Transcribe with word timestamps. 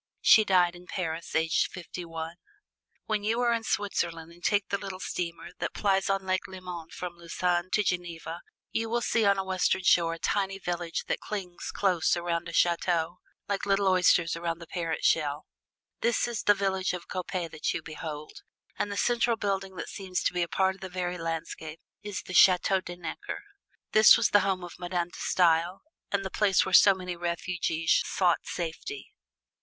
She 0.21 0.43
died 0.43 0.75
in 0.75 0.87
Paris 0.87 1.35
aged 1.35 1.67
fifty 1.71 2.05
one. 2.05 2.37
When 3.05 3.23
you 3.23 3.39
are 3.41 3.53
in 3.53 3.63
Switzerland 3.63 4.31
and 4.31 4.43
take 4.43 4.69
the 4.69 4.79
little 4.79 4.99
steamer 4.99 5.51
that 5.59 5.75
plies 5.75 6.09
on 6.09 6.25
Lake 6.25 6.47
Leman 6.47 6.87
from 6.89 7.19
Lausanne 7.19 7.69
to 7.73 7.83
Geneva, 7.83 8.41
you 8.71 8.89
will 8.89 9.01
see 9.03 9.25
on 9.25 9.37
the 9.37 9.43
western 9.43 9.83
shore 9.83 10.15
a 10.15 10.17
tiny 10.17 10.57
village 10.57 11.03
that 11.05 11.19
clings 11.19 11.69
close 11.71 12.17
around 12.17 12.49
a 12.49 12.51
chateau, 12.51 13.19
like 13.47 13.67
little 13.67 13.87
oysters 13.89 14.35
around 14.35 14.57
the 14.57 14.65
parent 14.65 15.03
shell. 15.05 15.45
This 15.99 16.27
is 16.27 16.41
the 16.41 16.55
village 16.55 16.93
of 16.93 17.07
Coppet 17.07 17.51
that 17.51 17.71
you 17.71 17.83
behold, 17.83 18.41
and 18.79 18.91
the 18.91 18.97
central 18.97 19.37
building 19.37 19.75
that 19.75 19.87
seems 19.87 20.23
to 20.23 20.33
be 20.33 20.41
a 20.41 20.47
part 20.47 20.73
of 20.73 20.81
the 20.81 20.89
very 20.89 21.19
landscape 21.19 21.79
is 22.01 22.23
the 22.23 22.33
Chateau 22.33 22.81
De 22.81 22.95
Necker. 22.97 23.43
This 23.91 24.17
was 24.17 24.29
the 24.29 24.39
home 24.39 24.63
of 24.63 24.79
Madame 24.79 25.09
De 25.09 25.19
Stael 25.19 25.83
and 26.11 26.25
the 26.25 26.31
place 26.31 26.65
where 26.65 26.73
so 26.73 26.95
many 26.95 27.15
refugees 27.15 28.01
sought 28.03 28.47
safety. 28.47 29.13